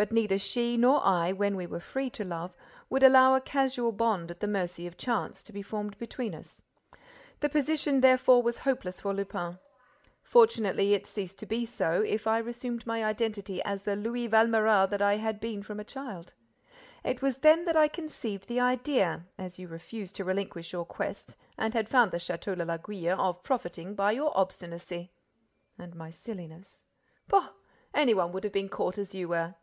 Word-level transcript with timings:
But 0.00 0.12
neither 0.12 0.38
she 0.38 0.78
nor 0.78 1.04
I, 1.06 1.30
when 1.32 1.56
we 1.56 1.66
were 1.66 1.78
free 1.78 2.08
to 2.08 2.24
love, 2.24 2.56
would 2.88 3.02
allow 3.02 3.34
a 3.34 3.40
casual 3.42 3.92
bond 3.92 4.30
at 4.30 4.40
the 4.40 4.46
mercy 4.48 4.86
of 4.86 4.96
chance, 4.96 5.42
to 5.42 5.52
be 5.52 5.60
formed 5.60 5.98
between 5.98 6.34
us. 6.34 6.62
The 7.40 7.50
position, 7.50 8.00
therefore, 8.00 8.42
was 8.42 8.56
hopeless 8.60 9.02
for 9.02 9.12
Lupin. 9.12 9.58
Fortunately, 10.22 10.94
it 10.94 11.06
ceased 11.06 11.36
to 11.40 11.44
be 11.44 11.66
so 11.66 12.00
if 12.00 12.26
I 12.26 12.38
resumed 12.38 12.86
my 12.86 13.04
identity 13.04 13.62
as 13.62 13.82
the 13.82 13.94
Louis 13.94 14.26
Valméras 14.26 14.88
that 14.88 15.02
I 15.02 15.16
had 15.18 15.38
been 15.38 15.62
from 15.62 15.78
a 15.78 15.84
child. 15.84 16.32
It 17.04 17.20
was 17.20 17.36
then 17.36 17.66
that 17.66 17.76
I 17.76 17.86
conceived 17.86 18.48
the 18.48 18.58
idea, 18.58 19.26
as 19.36 19.58
you 19.58 19.68
refused 19.68 20.16
to 20.16 20.24
relinquish 20.24 20.72
your 20.72 20.86
quest 20.86 21.36
and 21.58 21.74
had 21.74 21.90
found 21.90 22.10
the 22.10 22.16
Château 22.16 22.56
de 22.56 22.64
l'Aiguille, 22.64 23.18
of 23.20 23.42
profiting 23.42 23.94
by 23.94 24.12
your 24.12 24.32
obstinacy." 24.34 25.12
"And 25.76 25.94
my 25.94 26.08
silliness." 26.10 26.84
"Pooh! 27.28 27.48
Any 27.92 28.14
one 28.14 28.32
would 28.32 28.44
have 28.44 28.52
been 28.54 28.70
caught 28.70 28.96
as 28.96 29.14
you 29.14 29.28
were!" 29.28 29.56